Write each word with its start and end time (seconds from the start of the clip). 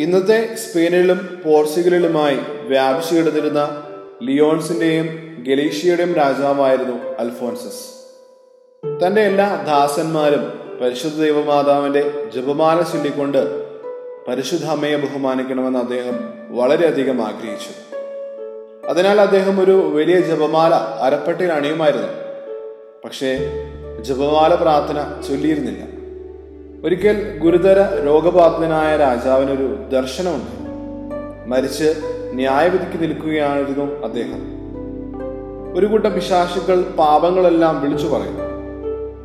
ഇന്നത്തെ 0.00 0.54
സ്പെയിനിലും 0.54 1.42
പോർച്ചുഗലിലുമായി 1.44 2.38
വ്യാപിച്ചു 2.68 3.14
കിടന്നിരുന്ന 3.14 3.82
ലിയോൺസിന്റെയും 4.22 5.04
ഗലീഷ്യയുടെയും 5.48 6.14
രാജാവായിരുന്നു 6.14 6.96
അൽഫോൻസസ്. 7.18 7.84
തന്റെ 9.06 9.20
എല്ലാ 9.20 9.64
ദാസന്മാരും 9.66 10.60
പരിശുദ്ധ 10.82 11.20
ദൈവമാതാവിന്റെ 11.20 12.30
ജപമാല 12.34 12.82
ചൊല്ലിക്കൊണ്ട് 12.82 13.64
പരിശുദ്ധ 14.24 14.64
അമ്മയെ 14.64 14.96
ബഹുമാനിക്കണമെന്ന് 14.96 15.78
അദ്ദേഹം 15.78 16.18
വളരെയധികം 16.48 17.22
ആഗ്രഹിച്ചു. 17.22 17.96
അതിനാൽ 18.88 19.20
അദ്ദേഹം 19.20 19.60
ഒരു 19.60 19.92
വലിയ 19.94 20.20
ജപമാല 20.20 20.74
അരപ്പട്ടയിൽ 20.74 21.52
അണിയുമായിരുന്നു. 21.52 22.08
പക്ഷേ 23.04 23.38
ജപമാല 24.00 24.54
പ്രാർത്ഥന 24.54 25.22
ചൊല്ലിയിരുന്നില്ല. 25.28 25.95
ഒരിക്കൽ 26.86 27.38
ഗുരുതര 27.38 28.04
രോഗബാധിതനായ 28.04 28.96
രാജാവിനൊരു 28.96 29.78
ദർശനമുണ്ട്. 29.92 30.52
മരിച്ച് 31.46 32.02
ന്യായവിധിക്ക് 32.32 33.02
നിൽക്കുകയായിരുന്നു 33.02 34.04
അദ്ദേഹം. 34.04 34.40
ഒരു 35.78 35.86
കൂട്ടം 35.86 36.14
പിശാശുക്കൾ 36.14 36.82
പാപങ്ങളെല്ലാം 36.82 37.82
വിളിച്ചു 37.82 38.06
പറയുന്നു. 38.06 38.44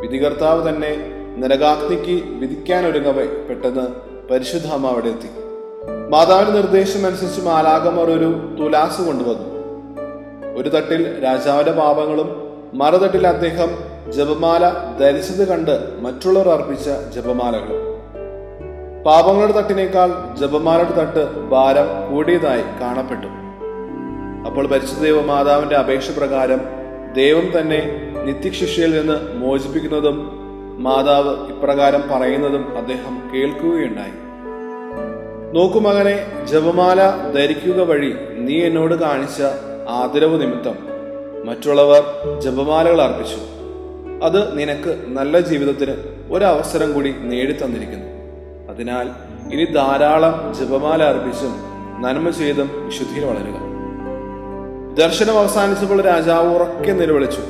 വിധികർത്താവ് 0.00 0.68
തന്നെ 0.68 1.12
നരകാഗ്നിക്ക് 1.36 2.24
വിധിക്കാനൊരുങ്ങവേ 2.26 3.26
പെട്ടെന്ന് 3.48 3.86
പരിശുദ്ധ 4.30 4.66
അമ്മ 4.66 4.86
അവിടെ 4.86 5.06
എത്തി. 5.06 5.28
മാതാവിന്റെ 6.10 6.52
നിർദ്ദേശം 6.52 7.06
അനുസരിച്ച് 7.06 7.40
മാലാകമർ 7.40 8.10
ഒരു 8.10 8.56
തുലാസ് 8.58 9.02
കൊണ്ടുവന്നു. 9.02 9.48
ഒരു 10.56 10.68
തട്ടിൽ 10.68 11.24
രാജാവിന്റെ 11.24 11.72
പാപങ്ങളും 11.72 12.52
മറുതട്ടിൽ 12.74 13.26
അദ്ദേഹം 13.26 13.93
ജപമാല 14.10 14.72
ധരിച്ചത് 15.00 15.48
കണ്ട് 15.48 15.88
മറ്റുള്ളവർ 16.02 16.48
അർപ്പിച്ച 16.48 16.90
ജപമാലകൾ. 17.14 17.94
പാപങ്ങളുടെ 19.06 19.52
തട്ടിനേക്കാൾ 19.52 20.36
ജപമാലയുടെ 20.40 20.94
തട്ട് 21.00 21.48
ഭാരം 21.48 22.14
കൂടിയതായി 22.14 22.62
കാണപ്പെട്ടു. 22.80 23.26
അപ്പോൾ 24.46 24.66
പരിശുദ്ധദേവ 24.66 25.20
മാതാവിന്റെ 25.20 25.76
അപേക്ഷ 25.76 26.10
പ്രകാരം 26.10 26.60
ദൈവം 27.14 27.60
തന്നെ 27.60 28.12
നിത്യശിക്ഷയിൽ 28.24 29.00
നിന്ന് 29.00 29.34
മോചിപ്പിക്കുന്നതും 29.34 30.44
മാതാവ് 30.78 31.48
ഇപ്രകാരം 31.52 32.02
പറയുന്നതും 32.10 32.78
അദ്ദേഹം 32.78 33.30
കേൾക്കുകയുണ്ടായി. 33.34 34.12
നോക്കു 35.52 35.78
മകനെ 35.78 36.44
ജപമാല 36.44 37.10
ധരിക്കുക 37.34 37.80
വഴി 37.80 38.14
നീ 38.38 38.60
എന്നോട് 38.60 38.94
കാണിച്ച 38.94 39.42
ആദരവ് 39.88 40.42
നിമിത്തം 40.42 40.78
മറ്റുള്ളവർ 41.44 42.02
ജപമാലകൾ 42.40 43.02
അർപ്പിച്ചു. 43.02 43.63
അത് 44.22 44.58
നിനക്ക് 44.58 45.04
നല്ല 45.06 45.40
ജീവിതത്തിന് 45.40 45.94
ഒരവസരം 46.30 46.92
കൂടി 46.92 47.14
നേടിത്തന്നിരിക്കുന്നു. 47.18 48.06
അതിനാൽ 48.72 49.08
ഇനി 49.52 49.64
ധാരാളം 49.64 50.54
ജപമാല 50.54 51.02
അർപ്പിച്ചും 51.02 51.54
നന്മ 52.02 52.30
ചെയ്തും 52.30 52.70
വിശുദ്ധിയിൽ 52.84 53.24
വളരുക. 53.24 53.74
ദർശനം 54.94 55.38
അവസാനിച്ചപ്പോൾ 55.38 56.00
രാജാവ് 56.00 56.54
ഉറക്കെ 56.54 56.92
നിലവിളിച്ചു. 56.92 57.40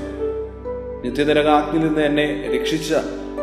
നിത്യനരകാഗ്നിൽ 1.05 1.87
നിന്ന് 1.87 2.01
എന്നെ 2.01 2.59
രക്ഷിച്ച 2.59 2.95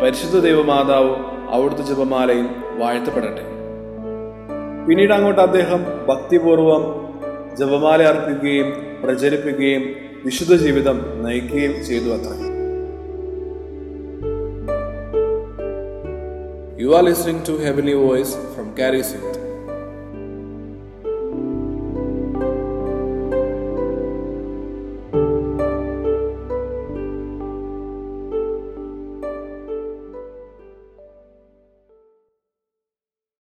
പരിശുദ്ധ 0.03 0.39
ദൈവമാതാവും 0.39 1.49
അവിടുത്തെ 1.49 1.81
ജപമാലയിൽ 1.81 2.45
വാഴ്ത്തപ്പെടട്ടെ. 2.77 3.41
പിന്നീട് 4.87 5.13
അങ്ങോട്ട് 5.13 5.41
അദ്ദേഹം 5.41 5.85
ഭക്തിപൂർവം 6.07 6.83
ജപമാല 7.55 8.03
അർപ്പിക്കുകയും 8.03 8.73
പ്രചരിപ്പിക്കുകയും 9.03 9.95
വിശുദ്ധ 10.25 10.55
ജീവിതം 10.55 11.23
നയിക്കുകയും 11.23 11.85
ചെയ്തു 11.85 12.09
അത്ര. 12.09 12.50
You 16.77 16.95
are 16.95 17.03
listening 17.03 17.43
to 17.43 17.57
Heavenly 17.57 17.93
Voice 17.93 18.33
from 18.55 18.73
Caris 18.73 19.13
Youth. 19.13 19.50